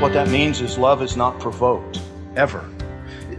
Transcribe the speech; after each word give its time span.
What 0.00 0.14
that 0.14 0.30
means 0.30 0.62
is 0.62 0.78
love 0.78 1.02
is 1.02 1.14
not 1.14 1.38
provoked, 1.38 2.00
ever. 2.34 2.66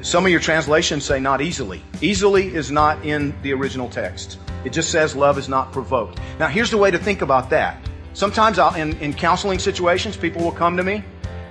Some 0.04 0.26
of 0.28 0.32
your 0.32 0.40
translations 0.40 1.04
say 1.04 1.20
not 1.20 1.42
easily. 1.42 1.82
Easily 2.02 2.54
is 2.54 2.70
not 2.70 3.04
in 3.04 3.34
the 3.42 3.52
original 3.52 3.90
text. 3.90 4.38
It 4.64 4.72
just 4.72 4.92
says 4.92 5.16
love 5.16 5.40
is 5.40 5.50
not 5.50 5.72
provoked. 5.72 6.20
Now, 6.38 6.50
here's 6.50 6.70
the 6.70 6.78
way 6.78 6.92
to 6.92 7.00
think 7.00 7.24
about 7.24 7.50
that. 7.50 7.84
Sometimes 8.14 8.60
I'll, 8.60 8.76
in, 8.76 8.96
in 9.00 9.12
counseling 9.12 9.58
situations, 9.58 10.16
people 10.16 10.44
will 10.44 10.52
come 10.52 10.78
to 10.78 10.84
me 10.84 11.04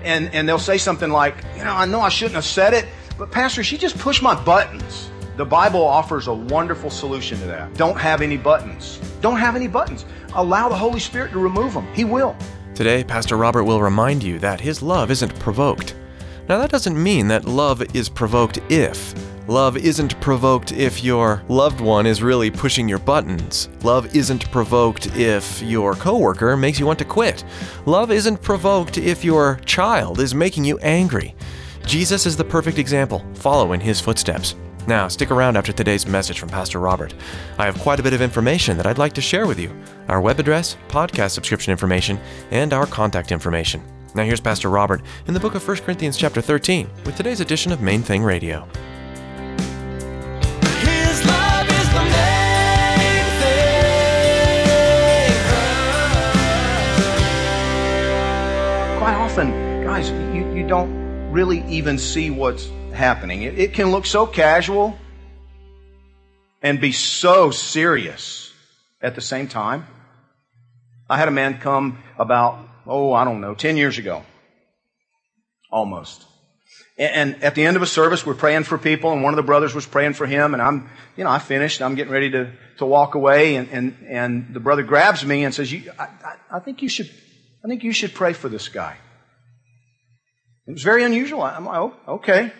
and, 0.05 0.33
and 0.33 0.48
they'll 0.48 0.61
say 0.61 0.78
something 0.78 1.11
like, 1.11 1.34
You 1.56 1.64
know, 1.64 1.74
I 1.74 1.86
know 1.86 2.00
I 2.00 2.08
shouldn't 2.08 2.36
have 2.36 2.45
said 2.45 2.72
it, 2.72 2.86
but 3.19 3.33
Pastor, 3.33 3.64
she 3.64 3.77
just 3.77 3.98
pushed 3.98 4.22
my 4.22 4.41
buttons. 4.45 5.11
The 5.36 5.45
Bible 5.45 5.83
offers 5.83 6.28
a 6.28 6.34
wonderful 6.34 6.89
solution 6.89 7.36
to 7.41 7.47
that. 7.47 7.74
Don't 7.74 7.98
have 7.98 8.22
any 8.22 8.36
buttons. 8.36 9.00
Don't 9.22 9.41
have 9.41 9.56
any 9.56 9.67
buttons. 9.67 10.05
Allow 10.34 10.69
the 10.69 10.77
Holy 10.77 11.00
Spirit 11.00 11.33
to 11.33 11.41
remove 11.41 11.74
them. 11.74 11.92
He 11.95 12.05
will. 12.05 12.36
Today, 12.81 13.05
Pastor 13.05 13.36
Robert 13.36 13.64
will 13.64 13.83
remind 13.83 14.23
you 14.23 14.39
that 14.39 14.59
his 14.59 14.81
love 14.81 15.11
isn't 15.11 15.39
provoked. 15.39 15.95
Now, 16.48 16.56
that 16.56 16.70
doesn't 16.70 16.97
mean 16.97 17.28
that 17.28 17.45
love 17.45 17.83
is 17.95 18.09
provoked 18.09 18.59
if. 18.70 19.12
Love 19.47 19.77
isn't 19.77 20.19
provoked 20.23 20.73
if 20.73 21.05
your 21.05 21.42
loved 21.48 21.83
one 21.83 22.06
is 22.06 22.23
really 22.23 22.51
pushing 22.51 22.89
your 22.89 22.98
buttons. 22.98 23.69
Love 23.83 24.17
isn't 24.17 24.51
provoked 24.51 25.14
if 25.14 25.61
your 25.61 25.95
coworker 25.95 26.56
makes 26.56 26.81
you 26.81 26.86
want 26.86 26.98
to 26.98 27.05
quit. 27.05 27.45
Love 27.84 28.11
isn't 28.11 28.41
provoked 28.41 28.97
if 28.97 29.23
your 29.23 29.61
child 29.67 30.19
is 30.19 30.34
making 30.34 30.64
you 30.64 30.78
angry. 30.78 31.36
Jesus 31.84 32.25
is 32.25 32.34
the 32.34 32.45
perfect 32.45 32.78
example. 32.78 33.23
Follow 33.34 33.75
in 33.75 33.81
his 33.81 34.01
footsteps. 34.01 34.55
Now, 34.86 35.09
stick 35.09 35.31
around 35.31 35.56
after 35.56 35.73
today's 35.73 36.06
message 36.06 36.39
from 36.41 36.48
Pastor 36.48 36.78
Robert. 36.78 37.14
I 37.59 37.67
have 37.67 37.78
quite 37.78 38.00
a 38.00 38.03
bit 38.03 38.14
of 38.14 38.23
information 38.23 38.77
that 38.77 38.86
I'd 38.86 38.98
like 38.98 39.12
to 39.14 39.20
share 39.20 39.47
with 39.47 39.59
you 39.59 39.70
our 40.09 40.20
web 40.20 40.41
address, 40.41 40.77
podcast 40.89 41.31
subscription 41.33 41.70
information, 41.70 42.19
and 42.50 42.73
our 42.73 42.86
contact 42.86 43.31
information. 43.31 43.83
Now, 44.14 44.25
here's 44.25 44.41
Pastor 44.41 44.70
Robert 44.70 45.03
in 45.27 45.34
the 45.34 45.41
book 45.41 45.55
of 45.55 45.67
1 45.67 45.77
Corinthians, 45.78 46.17
chapter 46.17 46.41
13, 46.41 46.89
with 47.05 47.17
today's 47.17 47.41
edition 47.41 47.70
of 47.70 47.81
Main 47.81 48.03
Thing 48.03 48.25
Radio. 48.25 48.67
His 50.81 51.25
love 51.27 51.69
is 51.69 51.89
the 51.92 52.03
main 52.03 53.25
thing. 53.41 53.61
quite 58.98 59.14
often, 59.14 59.84
guys, 59.84 60.11
you, 60.34 60.53
you 60.55 60.67
don't 60.67 60.91
really 61.31 61.64
even 61.69 61.97
see 61.97 62.31
what's 62.31 62.69
happening. 62.92 63.42
It, 63.42 63.58
it 63.58 63.74
can 63.74 63.90
look 63.90 64.06
so 64.06 64.27
casual 64.27 64.98
and 66.62 66.80
be 66.80 66.92
so 66.92 67.51
serious 67.51 68.52
at 69.02 69.14
the 69.14 69.20
same 69.20 69.48
time. 69.48 69.86
I 71.08 71.18
had 71.18 71.28
a 71.28 71.33
man 71.33 71.58
come 71.58 72.02
about, 72.18 72.58
oh, 72.86 73.12
I 73.12 73.24
don't 73.24 73.40
know, 73.40 73.55
10 73.55 73.77
years 73.77 73.98
ago. 73.98 74.23
Almost. 75.70 76.27
And, 76.98 77.42
at 77.42 77.55
the 77.55 77.64
end 77.64 77.77
of 77.77 77.83
a 77.83 77.86
service, 77.86 78.27
we're 78.27 78.34
praying 78.34 78.64
for 78.64 78.77
people, 78.77 79.12
and 79.12 79.22
one 79.22 79.33
of 79.33 79.36
the 79.36 79.42
brothers 79.42 79.74
was 79.74 79.86
praying 79.86 80.12
for 80.12 80.27
him, 80.27 80.52
and 80.52 80.62
I'm, 80.62 80.90
you 81.17 81.24
know, 81.24 81.30
I 81.30 81.39
finished. 81.39 81.80
I'm 81.80 81.95
getting 81.95 82.12
ready 82.12 82.30
to, 82.33 82.52
to 82.77 82.84
walk 82.84 83.14
away, 83.14 83.57
and, 83.57 83.68
and, 83.70 83.96
and 84.07 84.52
the 84.52 84.61
brother 84.61 84.83
grabs 84.83 85.24
me 85.24 85.45
and 85.45 85.55
says, 85.55 85.72
you, 85.72 85.90
I, 85.98 86.05
I, 86.05 86.36
I 86.51 86.58
think 86.61 86.83
you 86.83 86.90
should, 86.90 87.11
I 87.64 87.68
think 87.68 87.84
you 87.84 87.92
should 87.92 88.12
pray 88.12 88.34
for 88.34 88.51
this 88.51 88.68
guy. 88.68 88.98
It 90.67 90.72
was 90.72 90.83
very 90.83 91.02
unusual. 91.02 91.42
I'm 91.42 91.64
like, 91.64 91.78
oh, 91.78 91.95
okay. 92.17 92.52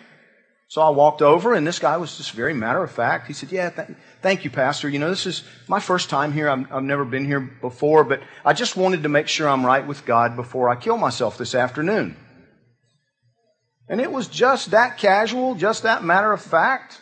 So 0.71 0.81
I 0.81 0.89
walked 0.89 1.21
over, 1.21 1.53
and 1.53 1.67
this 1.67 1.79
guy 1.79 1.97
was 1.97 2.15
just 2.15 2.31
very 2.31 2.53
matter 2.53 2.81
of 2.81 2.89
fact. 2.89 3.27
He 3.27 3.33
said, 3.33 3.51
Yeah, 3.51 3.71
th- 3.71 3.89
thank 4.21 4.45
you, 4.45 4.49
Pastor. 4.49 4.87
You 4.87 4.99
know, 4.99 5.09
this 5.09 5.25
is 5.25 5.43
my 5.67 5.81
first 5.81 6.09
time 6.09 6.31
here. 6.31 6.47
I'm, 6.47 6.65
I've 6.71 6.83
never 6.83 7.03
been 7.03 7.25
here 7.25 7.41
before, 7.41 8.05
but 8.05 8.21
I 8.45 8.53
just 8.53 8.77
wanted 8.77 9.03
to 9.03 9.09
make 9.09 9.27
sure 9.27 9.49
I'm 9.49 9.65
right 9.65 9.85
with 9.85 10.05
God 10.05 10.37
before 10.37 10.69
I 10.69 10.77
kill 10.77 10.95
myself 10.95 11.37
this 11.37 11.55
afternoon. 11.55 12.15
And 13.89 13.99
it 13.99 14.13
was 14.13 14.29
just 14.29 14.71
that 14.71 14.97
casual, 14.97 15.55
just 15.55 15.83
that 15.83 16.05
matter 16.05 16.31
of 16.31 16.41
fact. 16.41 17.01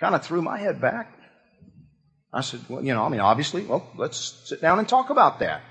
Kind 0.00 0.16
of 0.16 0.24
threw 0.24 0.42
my 0.42 0.58
head 0.58 0.80
back. 0.80 1.16
I 2.32 2.40
said, 2.40 2.62
Well, 2.68 2.82
you 2.82 2.94
know, 2.94 3.04
I 3.04 3.10
mean, 3.10 3.20
obviously, 3.20 3.64
well, 3.64 3.88
let's 3.96 4.42
sit 4.46 4.60
down 4.60 4.80
and 4.80 4.88
talk 4.88 5.10
about 5.10 5.38
that. 5.38 5.62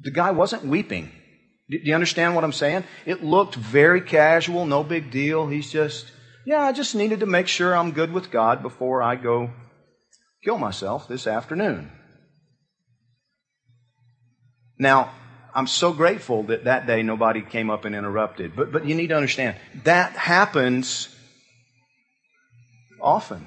The 0.00 0.12
guy 0.12 0.30
wasn't 0.30 0.64
weeping. 0.64 1.10
Do 1.70 1.78
you 1.80 1.94
understand 1.94 2.34
what 2.34 2.42
I'm 2.42 2.52
saying? 2.52 2.84
It 3.06 3.22
looked 3.22 3.54
very 3.54 4.00
casual, 4.00 4.66
no 4.66 4.82
big 4.82 5.12
deal. 5.12 5.46
He's 5.46 5.70
just, 5.70 6.10
yeah, 6.44 6.62
I 6.62 6.72
just 6.72 6.96
needed 6.96 7.20
to 7.20 7.26
make 7.26 7.46
sure 7.46 7.76
I'm 7.76 7.92
good 7.92 8.12
with 8.12 8.32
God 8.32 8.60
before 8.60 9.02
I 9.02 9.14
go 9.14 9.50
kill 10.42 10.58
myself 10.58 11.06
this 11.06 11.28
afternoon. 11.28 11.92
Now, 14.78 15.12
I'm 15.54 15.68
so 15.68 15.92
grateful 15.92 16.44
that 16.44 16.64
that 16.64 16.86
day 16.86 17.02
nobody 17.02 17.42
came 17.42 17.70
up 17.70 17.84
and 17.84 17.94
interrupted. 17.94 18.56
But, 18.56 18.72
but 18.72 18.84
you 18.84 18.94
need 18.96 19.08
to 19.08 19.16
understand, 19.16 19.56
that 19.84 20.12
happens 20.12 21.08
often. 23.00 23.46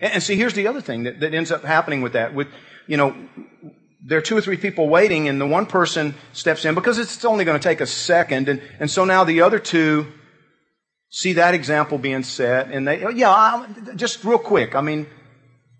And, 0.00 0.14
and 0.14 0.22
see, 0.22 0.34
here's 0.34 0.54
the 0.54 0.66
other 0.66 0.80
thing 0.80 1.04
that, 1.04 1.20
that 1.20 1.32
ends 1.32 1.52
up 1.52 1.62
happening 1.62 2.02
with 2.02 2.14
that. 2.14 2.34
With, 2.34 2.48
you 2.88 2.96
know, 2.96 3.14
there 4.04 4.18
are 4.18 4.22
two 4.22 4.36
or 4.36 4.40
three 4.40 4.56
people 4.56 4.88
waiting, 4.88 5.28
and 5.28 5.40
the 5.40 5.46
one 5.46 5.66
person 5.66 6.14
steps 6.32 6.64
in 6.64 6.74
because 6.74 6.98
it's 6.98 7.24
only 7.24 7.44
going 7.44 7.58
to 7.58 7.62
take 7.62 7.80
a 7.80 7.86
second, 7.86 8.48
and, 8.48 8.60
and 8.80 8.90
so 8.90 9.04
now 9.04 9.24
the 9.24 9.42
other 9.42 9.58
two 9.58 10.06
see 11.10 11.34
that 11.34 11.54
example 11.54 11.98
being 11.98 12.22
set, 12.22 12.70
and 12.70 12.88
they, 12.88 13.04
oh, 13.04 13.10
yeah, 13.10 13.30
I, 13.30 13.66
just 13.94 14.24
real 14.24 14.38
quick. 14.38 14.74
I 14.74 14.80
mean, 14.80 15.06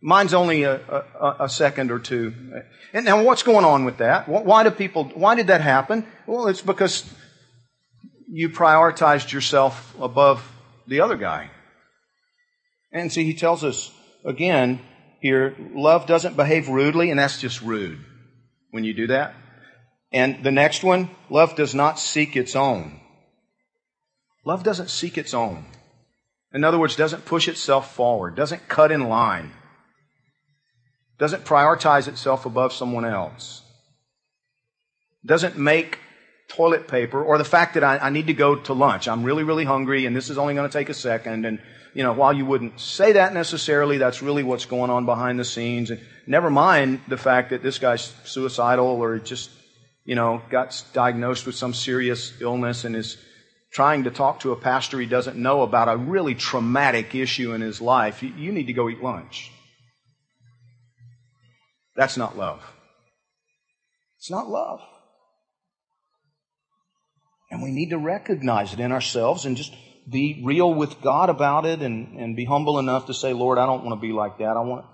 mine's 0.01 0.35
only 0.35 0.63
a, 0.63 0.77
a, 0.77 1.37
a 1.41 1.49
second 1.49 1.91
or 1.91 1.99
two. 1.99 2.35
And 2.93 3.05
now, 3.07 3.23
what's 3.23 3.43
going 3.43 3.65
on 3.65 3.85
with 3.85 3.99
that? 3.99 4.29
Why 4.29 4.63
do 4.63 4.71
people? 4.71 5.05
Why 5.15 5.35
did 5.35 5.49
that 5.49 5.63
happen? 5.63 6.07
Well, 6.27 6.47
it's 6.49 6.61
because 6.61 7.11
you 8.29 8.51
prioritized 8.51 9.33
yourself 9.33 9.95
above 10.01 10.47
the 10.87 11.01
other 11.01 11.17
guy. 11.17 11.51
And 12.93 13.11
see, 13.11 13.25
he 13.25 13.35
tells 13.35 13.65
us 13.65 13.91
again 14.25 14.81
here, 15.21 15.57
love 15.75 16.07
doesn't 16.07 16.37
behave 16.37 16.69
rudely, 16.69 17.11
and 17.11 17.19
that's 17.19 17.41
just 17.41 17.63
rude 17.63 17.99
when 18.73 18.83
you 18.83 18.93
do 18.93 19.07
that. 19.07 19.35
And 20.13 20.43
the 20.43 20.51
next 20.51 20.83
one, 20.83 21.11
love 21.31 21.55
does 21.55 21.75
not 21.75 22.01
seek 22.01 22.37
its 22.37 22.57
own. 22.57 23.01
Love 24.45 24.65
doesn't 24.65 24.91
seek 24.91 25.17
its 25.17 25.33
own. 25.33 25.65
In 26.53 26.65
other 26.65 26.79
words, 26.79 26.97
doesn't 26.97 27.25
push 27.25 27.49
itself 27.49 27.95
forward, 27.95 28.35
doesn't 28.35 28.69
cut 28.69 28.91
in 28.91 29.09
line, 29.09 29.53
doesn't 31.19 31.45
prioritize 31.45 32.09
itself 32.09 32.45
above 32.45 32.73
someone 32.73 33.05
else, 33.05 33.63
doesn't 35.25 35.57
make 35.57 35.99
toilet 36.49 36.89
paper 36.89 37.23
or 37.23 37.39
the 37.39 37.45
fact 37.45 37.75
that 37.75 37.85
I, 37.85 37.97
I 37.99 38.11
need 38.11 38.27
to 38.27 38.35
go 38.35 38.57
to 38.57 38.73
lunch. 38.75 39.09
I'm 39.09 39.23
really, 39.23 39.45
really 39.45 39.65
hungry 39.65 40.05
and 40.05 40.15
this 40.15 40.29
is 40.29 40.37
only 40.37 40.55
going 40.55 40.69
to 40.69 40.79
take 40.79 40.91
a 40.91 40.95
second. 40.95 41.47
And, 41.47 41.61
you 41.95 42.03
know, 42.03 42.13
while 42.13 42.33
you 42.33 42.47
wouldn't 42.47 42.81
say 42.81 43.13
that 43.13 43.35
necessarily, 43.35 43.99
that's 43.99 44.23
really 44.23 44.43
what's 44.43 44.65
going 44.65 44.91
on 44.91 45.05
behind 45.05 45.39
the 45.39 45.45
scenes. 45.45 45.91
And 45.91 46.01
never 46.27 46.51
mind 46.51 47.01
the 47.09 47.19
fact 47.19 47.51
that 47.51 47.63
this 47.63 47.79
guy's 47.79 48.13
suicidal 48.25 48.87
or 48.87 49.19
just, 49.19 49.51
you 50.05 50.15
know, 50.15 50.41
got 50.51 50.83
diagnosed 50.93 51.45
with 51.45 51.55
some 51.55 51.75
serious 51.75 52.33
illness 52.41 52.85
and 52.85 52.97
is 52.97 53.19
trying 53.73 54.05
to 54.05 54.11
talk 54.11 54.41
to 54.41 54.53
a 54.53 54.57
pastor 54.57 55.01
he 55.01 55.07
doesn't 55.07 55.37
know 55.37 55.63
about 55.63 55.89
a 55.89 55.97
really 55.97 56.35
traumatic 56.35 57.15
issue 57.15 57.53
in 57.53 57.61
his 57.61 57.81
life. 57.81 58.23
You, 58.23 58.53
need 58.53 58.67
to 58.67 58.73
go 58.73 58.89
eat 58.89 59.03
lunch. 59.03 59.51
That's 61.97 62.17
not 62.17 62.37
love. 62.37 62.63
It's 64.19 64.31
not 64.31 64.49
love. 64.49 64.81
And 67.51 67.63
we 67.63 67.71
need 67.71 67.91
to 67.91 67.99
recognize 67.99 68.73
it 68.73 68.81
in 68.81 68.93
ourselves 68.93 69.45
and 69.45 69.57
just 69.57 69.75
be 70.09 70.43
real 70.45 70.73
with 70.73 71.01
God 71.01 71.31
about 71.31 71.67
it 71.67 71.81
and, 71.81 72.19
and 72.19 72.37
be 72.37 72.45
humble 72.45 72.79
enough 72.79 73.07
to 73.07 73.15
say, 73.15 73.33
Lord, 73.33 73.59
I 73.59 73.67
don't 73.67 73.85
want 73.85 74.01
to 74.01 74.07
be 74.07 74.13
like 74.13 74.39
that. 74.39 74.57
I 74.57 74.61
want, 74.61 74.85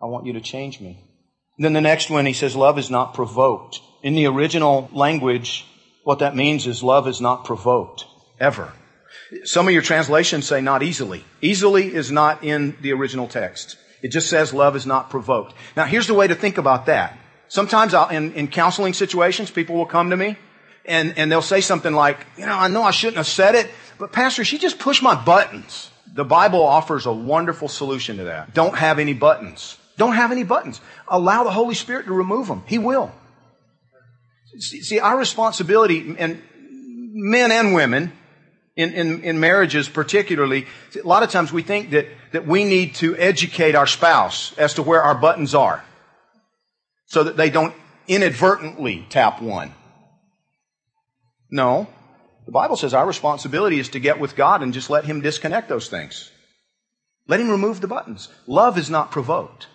I 0.00 0.06
want 0.06 0.26
you 0.26 0.32
to 0.34 0.40
change 0.40 0.80
me. 0.80 1.04
Then 1.58 1.72
the 1.72 1.80
next 1.80 2.10
one, 2.10 2.26
he 2.26 2.32
says, 2.32 2.56
love 2.56 2.78
is 2.78 2.90
not 2.90 3.14
provoked. 3.14 3.80
In 4.02 4.14
the 4.14 4.26
original 4.26 4.88
language, 4.92 5.64
what 6.04 6.18
that 6.18 6.34
means 6.34 6.66
is 6.66 6.82
love 6.82 7.06
is 7.06 7.20
not 7.20 7.44
provoked. 7.44 8.06
Ever. 8.40 8.72
Some 9.44 9.68
of 9.68 9.72
your 9.72 9.82
translations 9.82 10.46
say 10.46 10.60
not 10.60 10.82
easily. 10.82 11.24
Easily 11.40 11.94
is 11.94 12.10
not 12.10 12.42
in 12.42 12.76
the 12.80 12.92
original 12.92 13.28
text. 13.28 13.76
It 14.02 14.10
just 14.10 14.28
says 14.28 14.52
love 14.52 14.74
is 14.74 14.86
not 14.86 15.10
provoked. 15.10 15.54
Now 15.76 15.84
here's 15.84 16.08
the 16.08 16.14
way 16.14 16.26
to 16.26 16.34
think 16.34 16.58
about 16.58 16.86
that. 16.86 17.16
Sometimes 17.48 17.94
I'll, 17.94 18.08
in, 18.08 18.32
in 18.32 18.48
counseling 18.48 18.94
situations, 18.94 19.50
people 19.50 19.76
will 19.76 19.86
come 19.86 20.10
to 20.10 20.16
me 20.16 20.36
and, 20.84 21.16
and 21.16 21.30
they'll 21.30 21.42
say 21.42 21.60
something 21.60 21.92
like, 21.92 22.26
you 22.36 22.46
know, 22.46 22.56
I 22.56 22.68
know 22.68 22.82
I 22.82 22.90
shouldn't 22.90 23.18
have 23.18 23.26
said 23.26 23.54
it, 23.54 23.70
but 24.02 24.10
pastor, 24.10 24.42
she 24.42 24.58
just 24.58 24.80
pushed 24.80 25.00
my 25.00 25.14
buttons. 25.14 25.88
The 26.12 26.24
Bible 26.24 26.60
offers 26.60 27.06
a 27.06 27.12
wonderful 27.12 27.68
solution 27.68 28.16
to 28.16 28.24
that. 28.24 28.52
Don't 28.52 28.76
have 28.76 28.98
any 28.98 29.14
buttons. 29.14 29.78
Don't 29.96 30.16
have 30.16 30.32
any 30.32 30.42
buttons. 30.42 30.80
Allow 31.06 31.44
the 31.44 31.52
Holy 31.52 31.76
Spirit 31.76 32.06
to 32.06 32.12
remove 32.12 32.48
them. 32.48 32.64
He 32.66 32.78
will. 32.78 33.12
See, 34.58 34.98
our 34.98 35.16
responsibility, 35.16 36.16
and 36.18 36.42
men 37.12 37.52
and 37.52 37.74
women, 37.74 38.12
in, 38.74 38.92
in, 38.92 39.22
in 39.22 39.38
marriages 39.38 39.88
particularly, 39.88 40.66
a 41.00 41.06
lot 41.06 41.22
of 41.22 41.30
times 41.30 41.52
we 41.52 41.62
think 41.62 41.90
that, 41.90 42.08
that 42.32 42.44
we 42.44 42.64
need 42.64 42.96
to 42.96 43.16
educate 43.16 43.76
our 43.76 43.86
spouse 43.86 44.52
as 44.58 44.74
to 44.74 44.82
where 44.82 45.00
our 45.00 45.14
buttons 45.14 45.54
are 45.54 45.84
so 47.06 47.22
that 47.22 47.36
they 47.36 47.50
don't 47.50 47.72
inadvertently 48.08 49.06
tap 49.10 49.40
one. 49.40 49.72
No. 51.52 51.86
The 52.46 52.52
Bible 52.52 52.76
says 52.76 52.94
our 52.94 53.06
responsibility 53.06 53.78
is 53.78 53.90
to 53.90 54.00
get 54.00 54.18
with 54.18 54.36
God 54.36 54.62
and 54.62 54.74
just 54.74 54.90
let 54.90 55.04
Him 55.04 55.20
disconnect 55.20 55.68
those 55.68 55.88
things. 55.88 56.30
Let 57.28 57.40
Him 57.40 57.50
remove 57.50 57.80
the 57.80 57.88
buttons. 57.88 58.28
Love 58.46 58.78
is 58.78 58.90
not 58.90 59.10
provoked. 59.10 59.68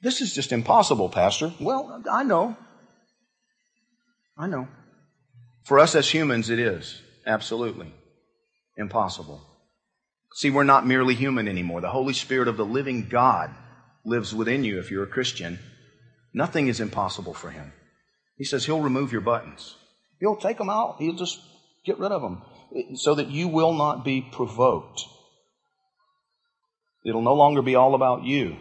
This 0.00 0.20
is 0.20 0.34
just 0.34 0.52
impossible, 0.52 1.08
Pastor. 1.08 1.52
Well, 1.58 2.02
I 2.10 2.22
know. 2.22 2.56
I 4.38 4.46
know. 4.46 4.68
For 5.64 5.80
us 5.80 5.94
as 5.96 6.08
humans, 6.08 6.48
it 6.48 6.60
is. 6.60 7.00
Absolutely. 7.26 7.92
Impossible. 8.76 9.40
See, 10.34 10.50
we're 10.50 10.64
not 10.64 10.86
merely 10.86 11.14
human 11.14 11.48
anymore. 11.48 11.80
The 11.80 11.88
Holy 11.88 12.12
Spirit 12.12 12.46
of 12.46 12.56
the 12.56 12.64
living 12.64 13.08
God 13.08 13.50
lives 14.04 14.34
within 14.34 14.62
you 14.62 14.78
if 14.78 14.90
you're 14.90 15.02
a 15.02 15.08
Christian. 15.08 15.58
Nothing 16.32 16.68
is 16.68 16.78
impossible 16.78 17.34
for 17.34 17.50
Him. 17.50 17.72
He 18.36 18.44
says 18.44 18.66
He'll 18.66 18.80
remove 18.80 19.12
your 19.12 19.20
buttons. 19.20 19.76
He'll 20.20 20.36
take 20.36 20.58
them 20.58 20.70
out. 20.70 20.96
He'll 20.98 21.16
just 21.16 21.40
get 21.84 21.98
rid 21.98 22.12
of 22.12 22.22
them 22.22 22.42
so 22.94 23.14
that 23.14 23.28
you 23.28 23.48
will 23.48 23.72
not 23.72 24.04
be 24.04 24.20
provoked. 24.22 25.04
It'll 27.04 27.22
no 27.22 27.34
longer 27.34 27.62
be 27.62 27.76
all 27.76 27.94
about 27.94 28.24
you. 28.24 28.56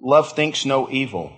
Love 0.00 0.32
thinks 0.32 0.64
no 0.64 0.88
evil. 0.90 1.32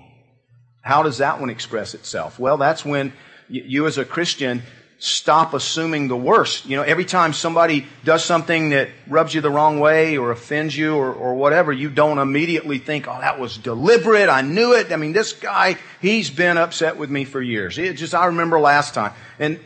How 0.82 1.02
does 1.02 1.19
that 1.19 1.40
one 1.40 1.50
express 1.50 1.94
itself? 1.94 2.38
Well, 2.38 2.58
that's 2.58 2.84
when 2.84 3.12
you 3.49 3.87
as 3.87 3.99
a 3.99 4.05
Christian 4.05 4.62
stop 5.05 5.53
assuming 5.53 6.09
the 6.09 6.17
worst. 6.17 6.65
You 6.65 6.79
know, 6.79 6.83
every 6.83 7.05
time 7.05 7.35
somebody 7.35 7.87
does 8.05 8.25
something 8.25 8.71
that 8.71 8.89
rubs 9.06 9.35
you 9.35 9.43
the 9.43 9.51
wrong 9.51 9.79
way 9.79 10.17
or 10.17 10.31
offends 10.31 10.75
you 10.75 10.97
or, 10.97 11.12
or 11.12 11.35
whatever, 11.35 11.73
you 11.73 11.91
don't 11.91 12.19
immediately 12.19 12.79
think, 12.79 13.06
oh, 13.06 13.21
that 13.21 13.39
was 13.39 13.59
deliberate. 13.59 14.31
I 14.31 14.41
knew 14.41 14.73
it. 14.73 14.91
I 14.93 14.97
mean, 14.97 15.12
this 15.12 15.35
guy, 15.35 15.77
he's 16.01 16.31
been 16.31 16.56
upset 16.56 16.97
with 16.97 17.11
me 17.11 17.27
for 17.27 17.43
years. 17.43 17.77
It 17.77 17.99
just, 17.99 18.15
I 18.15 18.27
remember 18.27 18.59
last 18.59 18.95
time. 18.95 19.12
And 19.39 19.61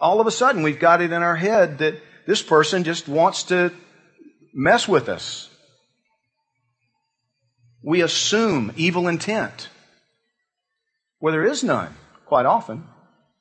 all 0.00 0.20
of 0.20 0.26
a 0.26 0.32
sudden, 0.32 0.64
we've 0.64 0.80
got 0.80 1.00
it 1.00 1.12
in 1.12 1.22
our 1.22 1.36
head 1.36 1.78
that 1.78 2.02
this 2.26 2.42
person 2.42 2.82
just 2.82 3.06
wants 3.06 3.44
to 3.44 3.72
mess 4.52 4.88
with 4.88 5.08
us. 5.08 5.48
We 7.84 8.02
assume 8.02 8.72
evil 8.76 9.06
intent 9.06 9.68
where 11.20 11.32
there 11.32 11.44
is 11.44 11.62
none, 11.62 11.94
quite 12.26 12.46
often. 12.46 12.84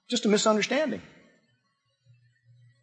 Just 0.07 0.25
a 0.25 0.29
misunderstanding. 0.29 1.01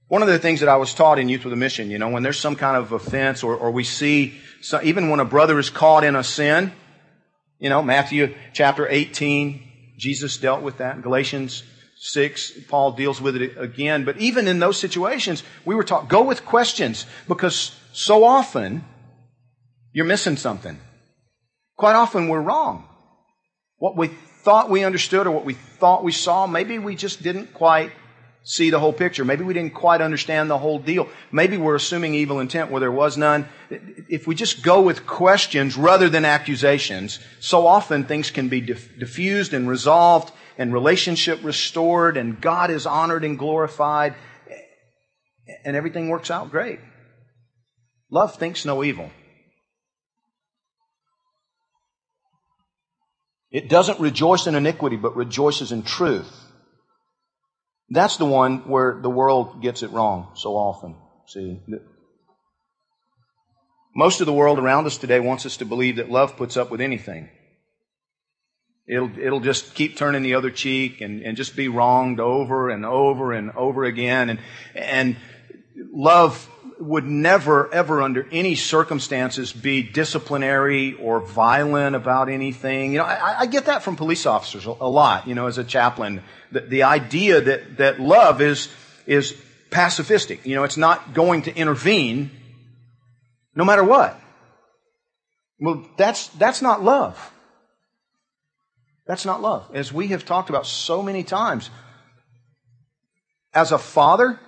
One 0.08 0.22
of 0.22 0.28
the 0.28 0.38
things 0.38 0.60
that 0.60 0.70
I 0.70 0.76
was 0.76 0.94
taught 0.94 1.18
in 1.18 1.28
Youth 1.28 1.44
with 1.44 1.52
a 1.52 1.56
Mission, 1.56 1.90
you 1.90 1.98
know, 1.98 2.08
when 2.08 2.22
there's 2.22 2.40
some 2.40 2.56
kind 2.56 2.76
of 2.78 2.92
offense 2.92 3.42
or, 3.42 3.54
or 3.54 3.70
we 3.70 3.84
see, 3.84 4.38
so, 4.62 4.80
even 4.82 5.10
when 5.10 5.20
a 5.20 5.24
brother 5.24 5.58
is 5.58 5.68
caught 5.68 6.02
in 6.02 6.16
a 6.16 6.24
sin, 6.24 6.72
you 7.58 7.68
know, 7.68 7.82
Matthew 7.82 8.34
chapter 8.54 8.88
18, 8.88 9.62
Jesus 9.98 10.38
dealt 10.38 10.62
with 10.62 10.78
that. 10.78 11.02
Galatians 11.02 11.62
6, 11.98 12.52
Paul 12.68 12.92
deals 12.92 13.20
with 13.20 13.36
it 13.36 13.58
again. 13.58 14.04
But 14.04 14.16
even 14.16 14.48
in 14.48 14.60
those 14.60 14.78
situations, 14.78 15.42
we 15.64 15.74
were 15.74 15.84
taught, 15.84 16.08
go 16.08 16.22
with 16.22 16.46
questions 16.46 17.04
because 17.26 17.76
so 17.92 18.24
often 18.24 18.84
you're 19.92 20.06
missing 20.06 20.36
something. 20.36 20.78
Quite 21.76 21.96
often 21.96 22.28
we're 22.28 22.40
wrong. 22.40 22.88
What 23.76 23.96
we 23.96 24.08
thought 24.42 24.70
we 24.70 24.84
understood 24.84 25.26
or 25.26 25.32
what 25.32 25.44
we 25.44 25.54
thought 25.54 26.02
we 26.02 26.12
saw, 26.12 26.46
maybe 26.46 26.78
we 26.78 26.96
just 26.96 27.22
didn't 27.22 27.52
quite 27.52 27.92
see 28.48 28.70
the 28.70 28.80
whole 28.80 28.94
picture. 28.94 29.26
Maybe 29.26 29.44
we 29.44 29.52
didn't 29.52 29.74
quite 29.74 30.00
understand 30.00 30.48
the 30.48 30.56
whole 30.56 30.78
deal. 30.78 31.06
Maybe 31.30 31.58
we're 31.58 31.74
assuming 31.74 32.14
evil 32.14 32.40
intent 32.40 32.70
where 32.70 32.80
there 32.80 32.90
was 32.90 33.18
none. 33.18 33.46
If 34.08 34.26
we 34.26 34.34
just 34.34 34.62
go 34.62 34.80
with 34.80 35.06
questions 35.06 35.76
rather 35.76 36.08
than 36.08 36.24
accusations, 36.24 37.20
so 37.40 37.66
often 37.66 38.04
things 38.04 38.30
can 38.30 38.48
be 38.48 38.62
diffused 38.62 39.52
and 39.52 39.68
resolved 39.68 40.32
and 40.56 40.72
relationship 40.72 41.40
restored 41.44 42.16
and 42.16 42.40
God 42.40 42.70
is 42.70 42.86
honored 42.86 43.22
and 43.22 43.38
glorified 43.38 44.14
and 45.64 45.76
everything 45.76 46.08
works 46.08 46.30
out 46.30 46.50
great. 46.50 46.80
Love 48.10 48.36
thinks 48.36 48.64
no 48.64 48.82
evil. 48.82 49.10
It 53.50 53.68
doesn't 53.68 54.00
rejoice 54.00 54.46
in 54.46 54.54
iniquity, 54.54 54.96
but 54.96 55.16
rejoices 55.16 55.70
in 55.70 55.82
truth. 55.82 56.47
That's 57.90 58.16
the 58.18 58.26
one 58.26 58.68
where 58.68 58.98
the 59.00 59.10
world 59.10 59.62
gets 59.62 59.82
it 59.82 59.90
wrong 59.90 60.32
so 60.34 60.56
often. 60.56 60.96
See? 61.26 61.60
Most 63.94 64.20
of 64.20 64.26
the 64.26 64.32
world 64.32 64.58
around 64.58 64.86
us 64.86 64.98
today 64.98 65.20
wants 65.20 65.46
us 65.46 65.56
to 65.58 65.64
believe 65.64 65.96
that 65.96 66.10
love 66.10 66.36
puts 66.36 66.56
up 66.56 66.70
with 66.70 66.80
anything. 66.80 67.30
It'll, 68.86 69.10
it'll 69.18 69.40
just 69.40 69.74
keep 69.74 69.96
turning 69.96 70.22
the 70.22 70.34
other 70.34 70.50
cheek 70.50 71.00
and, 71.00 71.22
and 71.22 71.36
just 71.36 71.56
be 71.56 71.68
wronged 71.68 72.20
over 72.20 72.70
and 72.70 72.86
over 72.86 73.32
and 73.32 73.50
over 73.50 73.84
again. 73.84 74.30
And, 74.30 74.38
and 74.74 75.16
love 75.92 76.48
would 76.80 77.04
never, 77.04 77.72
ever, 77.72 78.02
under 78.02 78.26
any 78.30 78.54
circumstances, 78.54 79.52
be 79.52 79.82
disciplinary 79.82 80.94
or 80.94 81.20
violent 81.20 81.96
about 81.96 82.28
anything. 82.28 82.92
You 82.92 82.98
know, 82.98 83.04
I, 83.04 83.40
I 83.40 83.46
get 83.46 83.66
that 83.66 83.82
from 83.82 83.96
police 83.96 84.26
officers 84.26 84.64
a, 84.66 84.70
lot. 84.70 85.26
You 85.26 85.34
know, 85.34 85.46
as 85.46 85.58
a 85.58 85.64
chaplain, 85.64 86.22
the, 86.52 86.60
the 86.60 86.82
idea 86.84 87.40
that 87.40 87.78
that 87.78 88.00
love 88.00 88.40
is 88.40 88.68
is 89.06 89.32
pacifistic. 89.70 90.44
You 90.46 90.54
know, 90.54 90.64
it's 90.64 90.76
not 90.76 91.14
going 91.14 91.42
to 91.42 91.56
intervene, 91.56 92.30
no 93.54 93.64
matter 93.64 93.84
what. 93.84 94.18
Well, 95.60 95.84
that's 95.96 96.28
that's 96.28 96.62
not 96.62 96.82
love. 96.82 97.32
That's 99.06 99.24
not 99.24 99.40
love. 99.40 99.68
As 99.72 99.92
we 99.92 100.08
have 100.08 100.24
talked 100.24 100.50
about 100.50 100.66
so 100.66 101.02
many 101.02 101.24
times, 101.24 101.70
as 103.54 103.72
a 103.72 103.78
father, 103.78 104.38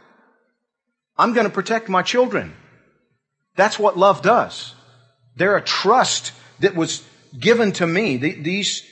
I'm 1.16 1.32
going 1.32 1.46
to 1.46 1.52
protect 1.52 1.88
my 1.88 2.02
children. 2.02 2.54
That's 3.56 3.78
what 3.78 3.98
love 3.98 4.22
does. 4.22 4.74
They're 5.36 5.56
a 5.56 5.62
trust 5.62 6.32
that 6.60 6.74
was 6.74 7.02
given 7.38 7.72
to 7.72 7.86
me. 7.86 8.16
These 8.16 8.84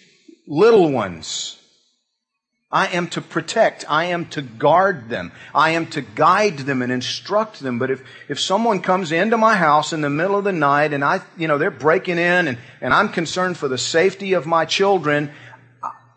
little 0.47 0.91
ones. 0.91 1.59
I 2.71 2.89
am 2.89 3.09
to 3.09 3.23
protect. 3.23 3.87
I 3.89 4.07
am 4.07 4.27
to 4.27 4.43
guard 4.43 5.09
them. 5.09 5.33
I 5.55 5.71
am 5.71 5.87
to 5.89 6.03
guide 6.03 6.59
them 6.59 6.83
and 6.83 6.93
instruct 6.93 7.61
them. 7.61 7.79
But 7.79 7.91
if, 7.91 8.03
if 8.29 8.39
someone 8.39 8.83
comes 8.83 9.11
into 9.11 9.39
my 9.39 9.57
house 9.57 9.95
in 9.95 10.03
the 10.03 10.11
middle 10.11 10.37
of 10.37 10.45
the 10.45 10.53
night 10.53 10.93
and 10.93 11.03
I, 11.03 11.23
you 11.39 11.49
know, 11.49 11.57
they're 11.57 11.71
breaking 11.71 12.19
in 12.19 12.47
and, 12.47 12.59
and 12.83 12.93
I'm 12.93 13.09
concerned 13.09 13.57
for 13.57 13.69
the 13.69 13.79
safety 13.79 14.35
of 14.35 14.47
my 14.47 14.67
children, 14.67 15.33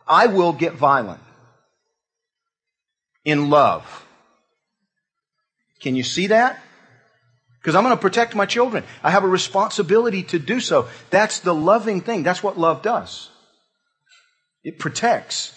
I 0.05 0.27
will 0.27 0.51
get 0.51 0.73
violent 0.73 1.21
in 3.23 3.49
love. 3.49 4.05
Can 5.81 5.95
you 5.95 6.03
see 6.03 6.27
that? 6.27 6.61
Because 7.59 7.75
I'm 7.75 7.83
going 7.83 7.95
to 7.95 8.01
protect 8.01 8.35
my 8.35 8.45
children. 8.45 8.83
I 9.03 9.11
have 9.11 9.23
a 9.23 9.27
responsibility 9.27 10.23
to 10.23 10.39
do 10.39 10.59
so. 10.59 10.87
That's 11.09 11.39
the 11.39 11.53
loving 11.53 12.01
thing. 12.01 12.23
That's 12.23 12.41
what 12.41 12.57
love 12.57 12.81
does. 12.81 13.29
It 14.63 14.79
protects. 14.79 15.53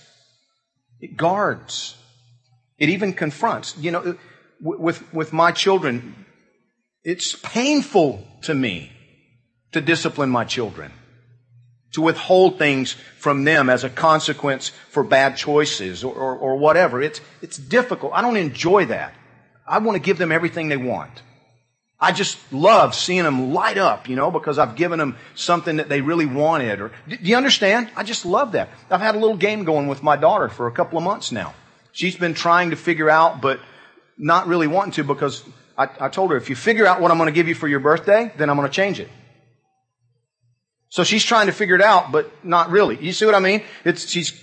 It 1.01 1.17
guards. 1.17 1.97
It 2.79 2.91
even 2.91 3.13
confronts. 3.13 3.77
You 3.79 3.91
know, 3.91 4.19
with, 4.61 5.13
with 5.15 5.33
my 5.33 5.53
children, 5.53 6.27
it's 7.03 7.37
painful 7.37 8.27
to 8.43 8.55
me 8.55 8.91
to 9.73 9.81
discipline 9.81 10.31
my 10.31 10.45
children, 10.45 10.93
to 11.93 12.03
withhold 12.03 12.59
things 12.59 12.93
from 13.19 13.45
them 13.45 13.69
as 13.69 13.83
a 13.83 13.91
consequence 13.91 14.73
for 14.91 15.03
bad 15.03 15.37
choices 15.37 16.05
or, 16.05 16.15
or, 16.15 16.37
or 16.37 16.57
whatever. 16.57 17.03
It's, 17.03 17.21
it's 17.43 17.57
difficult. 17.57 18.13
I 18.15 18.23
don't 18.23 18.37
enjoy 18.37 18.87
that. 18.87 19.15
I 19.67 19.79
want 19.79 19.97
to 19.97 20.01
give 20.01 20.19
them 20.19 20.33
everything 20.33 20.69
they 20.69 20.77
want. 20.77 21.23
I 21.99 22.13
just 22.13 22.39
love 22.53 22.95
seeing 22.95 23.23
them 23.23 23.55
light 23.55 23.79
up, 23.79 24.09
you 24.09 24.17
know, 24.17 24.31
because 24.31 24.59
I've 24.59 24.77
given 24.77 24.99
them 24.99 25.17
something 25.35 25.77
that 25.77 25.89
they 25.89 26.03
really 26.03 26.27
wanted. 26.27 26.81
Or, 26.81 26.93
do 27.09 27.17
you 27.21 27.37
understand? 27.37 27.89
I 27.97 28.03
just 28.03 28.27
love 28.27 28.53
that. 28.53 28.69
I've 28.91 29.01
had 29.01 29.15
a 29.15 29.19
little 29.19 29.37
game 29.37 29.65
going 29.65 29.87
with 29.87 30.03
my 30.03 30.17
daughter 30.17 30.49
for 30.49 30.67
a 30.67 30.73
couple 30.73 30.99
of 30.99 31.05
months 31.05 31.33
now. 31.33 31.55
She's 31.93 32.17
been 32.17 32.35
trying 32.35 32.71
to 32.71 32.77
figure 32.77 33.09
out, 33.09 33.41
but 33.41 33.61
not 34.19 34.49
really 34.49 34.67
wanting 34.67 34.93
to 34.93 35.05
because 35.05 35.43
I, 35.79 35.89
I 36.01 36.09
told 36.09 36.31
her, 36.31 36.37
if 36.37 36.51
you 36.51 36.57
figure 36.57 36.87
out 36.87 37.01
what 37.01 37.11
I'm 37.11 37.17
going 37.17 37.29
to 37.29 37.33
give 37.33 37.49
you 37.49 37.55
for 37.55 37.69
your 37.69 37.81
birthday, 37.81 38.33
then 38.37 38.51
I'm 38.51 38.57
going 38.57 38.69
to 38.69 38.75
change 38.75 39.01
it. 39.01 39.09
So 40.89 41.05
she's 41.05 41.25
trying 41.25 41.47
to 41.47 41.53
figure 41.53 41.75
it 41.75 41.83
out, 41.83 42.13
but 42.13 42.31
not 42.45 42.71
really. 42.71 43.03
You 43.03 43.13
see 43.13 43.27
what 43.27 43.35
I 43.35 43.41
mean? 43.41 43.63
It's, 43.85 44.09
she's, 44.09 44.41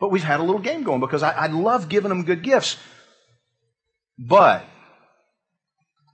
but 0.00 0.10
we've 0.10 0.24
had 0.24 0.40
a 0.40 0.42
little 0.42 0.60
game 0.60 0.82
going 0.82 1.00
because 1.00 1.22
I, 1.22 1.30
I 1.30 1.46
love 1.46 1.88
giving 1.88 2.08
them 2.08 2.24
good 2.24 2.42
gifts. 2.42 2.76
But 4.28 4.64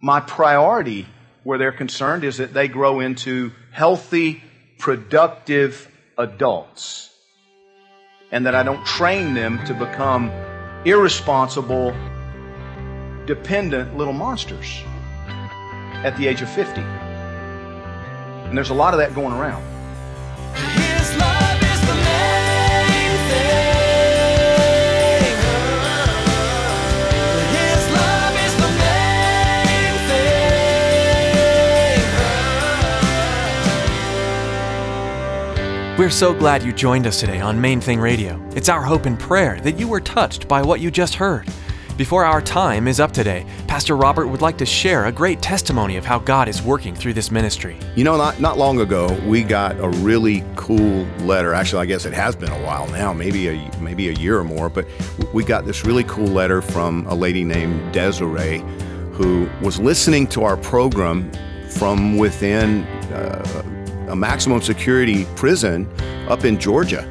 my 0.01 0.21
priority 0.21 1.07
where 1.45 1.59
they're 1.59 1.73
concerned 1.73 2.25
is 2.25 2.39
that 2.39 2.55
they 2.55 2.67
grow 2.67 3.01
into 3.01 3.53
healthy, 3.71 4.43
productive 4.79 5.89
adults. 6.17 7.11
And 8.33 8.47
that 8.47 8.55
I 8.55 8.63
don't 8.63 8.85
train 8.87 9.35
them 9.35 9.63
to 9.67 9.75
become 9.75 10.31
irresponsible, 10.87 11.95
dependent 13.27 13.97
little 13.97 14.15
monsters 14.15 14.83
at 16.03 16.17
the 16.17 16.29
age 16.29 16.41
of 16.41 16.49
50. 16.49 16.81
And 16.81 18.57
there's 18.57 18.71
a 18.71 18.75
lot 18.75 18.95
of 18.95 19.01
that 19.01 19.15
going 19.15 19.35
around. 19.35 20.88
We're 35.99 36.11
so 36.11 36.33
glad 36.33 36.63
you 36.63 36.73
joined 36.73 37.09
us 37.09 37.19
today 37.19 37.41
on 37.41 37.61
Main 37.61 37.81
Thing 37.81 37.99
Radio. 37.99 38.41
It's 38.55 38.69
our 38.69 38.83
hope 38.83 39.05
and 39.07 39.19
prayer 39.19 39.61
that 39.63 39.81
you 39.81 39.89
were 39.89 39.99
touched 39.99 40.47
by 40.47 40.63
what 40.63 40.79
you 40.79 40.93
just 40.93 41.17
heard. 41.17 41.49
Before 41.97 42.25
our 42.25 42.41
time 42.41 42.87
is 42.87 43.01
up 43.01 43.11
today, 43.11 43.45
Pastor 43.67 43.97
Robert 43.97 44.29
would 44.29 44.41
like 44.41 44.57
to 44.59 44.65
share 44.65 45.07
a 45.07 45.13
great 45.13 45.43
testimony 45.43 45.97
of 45.97 46.05
how 46.05 46.21
God 46.21 46.47
is 46.47 46.63
working 46.63 46.95
through 46.95 47.15
this 47.15 47.33
ministry. 47.33 47.81
You 47.97 48.05
know, 48.05 48.17
not, 48.17 48.41
not 48.41 48.57
long 48.57 48.81
ago, 48.81 49.13
we 49.27 49.43
got 49.43 49.77
a 49.81 49.89
really 49.89 50.45
cool 50.55 51.05
letter. 51.27 51.53
Actually, 51.53 51.83
I 51.83 51.87
guess 51.87 52.05
it 52.05 52.15
has 52.15 52.37
been 52.37 52.53
a 52.53 52.63
while 52.63 52.87
now, 52.91 53.13
maybe 53.13 53.49
a, 53.49 53.71
maybe 53.81 54.09
a 54.09 54.13
year 54.13 54.39
or 54.39 54.45
more, 54.45 54.69
but 54.69 54.87
we 55.35 55.43
got 55.43 55.67
this 55.67 55.85
really 55.85 56.05
cool 56.05 56.29
letter 56.29 56.63
from 56.63 57.09
a 57.09 57.15
lady 57.15 57.43
named 57.43 57.93
Desiree 57.93 58.63
who 59.15 59.51
was 59.61 59.81
listening 59.81 60.29
to 60.29 60.45
our 60.45 60.57
program 60.57 61.29
from 61.71 62.17
within 62.17 62.85
uh, 63.13 63.78
a 64.09 64.17
maximum 64.17 64.61
security 64.61 65.25
prison 65.37 65.89
up 66.29 66.45
in 66.45 66.59
Georgia. 66.59 67.07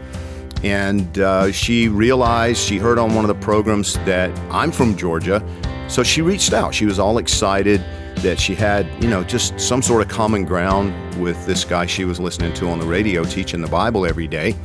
And 0.64 1.20
uh, 1.20 1.52
she 1.52 1.88
realized, 1.88 2.60
she 2.60 2.78
heard 2.78 2.98
on 2.98 3.14
one 3.14 3.24
of 3.24 3.30
the 3.30 3.46
programs 3.46 3.94
that 4.06 4.38
I'm 4.52 4.72
from 4.72 4.98
Georgia. 4.98 5.44
So 5.88 6.04
she 6.04 6.22
reached 6.22 6.54
out. 6.54 6.74
She 6.74 6.86
was 6.86 7.00
all 7.00 7.20
excited 7.20 7.82
that 8.18 8.40
she 8.40 8.56
had, 8.56 8.88
you 9.02 9.10
know, 9.10 9.24
just 9.24 9.60
some 9.60 9.82
sort 9.82 10.02
of 10.02 10.08
common 10.08 10.44
ground 10.44 10.94
with 11.22 11.46
this 11.46 11.64
guy 11.64 11.86
she 11.86 12.04
was 12.04 12.20
listening 12.20 12.54
to 12.56 12.68
on 12.68 12.80
the 12.80 12.86
radio 12.86 13.24
teaching 13.24 13.62
the 13.62 13.68
Bible 13.68 14.06
every 14.06 14.28
day. 14.28 14.56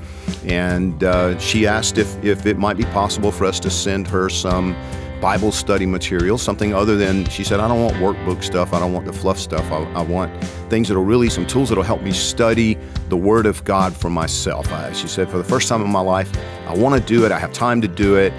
And 0.47 1.05
uh, 1.05 1.39
she 1.39 1.67
asked 1.67 1.99
if, 1.99 2.25
if 2.25 2.47
it 2.47 2.57
might 2.57 2.79
be 2.79 2.85
possible 2.85 3.31
for 3.31 3.45
us 3.45 3.61
to 3.61 3.71
send 3.71 4.09
her 4.09 4.29
some 4.31 4.75
Bible 5.23 5.53
study 5.53 5.87
material, 5.87 6.37
something 6.37 6.75
other 6.75 6.97
than, 6.97 7.25
she 7.27 7.45
said, 7.45 7.61
I 7.61 7.69
don't 7.69 7.81
want 7.81 7.95
workbook 7.95 8.43
stuff. 8.43 8.73
I 8.73 8.81
don't 8.81 8.93
want 8.93 9.07
the 9.07 9.13
fluff 9.13 9.39
stuff. 9.39 9.71
I, 9.71 9.85
I 9.93 10.03
want 10.03 10.43
things 10.69 10.89
that'll 10.89 11.05
really, 11.05 11.31
some 11.31 11.47
tools 11.47 11.69
that'll 11.69 11.85
help 11.85 12.03
me 12.03 12.11
study 12.11 12.77
the 13.09 13.17
Word 13.17 13.47
of 13.47 13.63
God 13.63 13.95
for 13.97 14.11
myself. 14.11 14.73
I, 14.73 14.93
she 14.93 15.07
said, 15.07 15.31
for 15.31 15.39
the 15.39 15.45
first 15.45 15.69
time 15.69 15.81
in 15.81 15.91
my 15.93 16.01
life, 16.01 16.37
I 16.67 16.75
want 16.75 17.01
to 17.01 17.07
do 17.07 17.25
it. 17.25 17.31
I 17.31 17.39
have 17.39 17.53
time 17.53 17.81
to 17.83 17.89
do 17.89 18.17
it. 18.17 18.33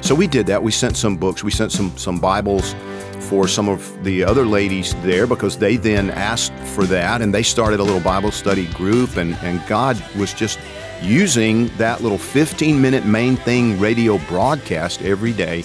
So 0.00 0.14
we 0.14 0.26
did 0.26 0.46
that. 0.46 0.62
We 0.62 0.72
sent 0.72 0.96
some 0.96 1.18
books. 1.18 1.44
We 1.44 1.50
sent 1.50 1.72
some, 1.72 1.94
some 1.98 2.18
Bibles 2.18 2.74
for 3.20 3.46
some 3.46 3.68
of 3.68 4.02
the 4.02 4.24
other 4.24 4.46
ladies 4.46 4.94
there 5.02 5.26
because 5.26 5.58
they 5.58 5.76
then 5.76 6.08
asked 6.08 6.54
for 6.74 6.84
that 6.84 7.20
and 7.20 7.34
they 7.34 7.42
started 7.42 7.80
a 7.80 7.82
little 7.82 8.00
Bible 8.00 8.30
study 8.30 8.66
group 8.68 9.18
and, 9.18 9.34
and 9.42 9.64
God 9.68 10.02
was 10.16 10.32
just 10.32 10.58
using 11.02 11.68
that 11.76 12.02
little 12.02 12.18
15 12.18 12.80
minute 12.80 13.04
main 13.04 13.36
thing 13.36 13.78
radio 13.78 14.16
broadcast 14.26 15.02
every 15.02 15.32
day 15.32 15.64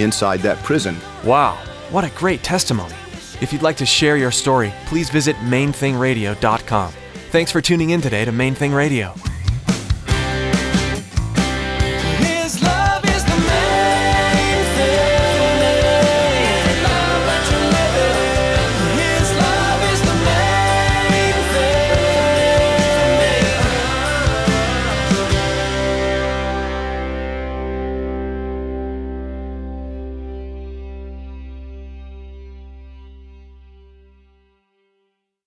inside 0.00 0.40
that 0.40 0.62
prison. 0.62 0.96
Wow, 1.24 1.54
what 1.90 2.04
a 2.04 2.10
great 2.10 2.42
testimony. 2.42 2.94
If 3.40 3.52
you'd 3.52 3.62
like 3.62 3.76
to 3.78 3.86
share 3.86 4.16
your 4.16 4.30
story, 4.30 4.72
please 4.86 5.10
visit 5.10 5.36
mainthingradio.com. 5.36 6.92
Thanks 7.30 7.52
for 7.52 7.60
tuning 7.60 7.90
in 7.90 8.00
today 8.00 8.24
to 8.24 8.32
Main 8.32 8.54
Thing 8.54 8.72
Radio. 8.72 9.14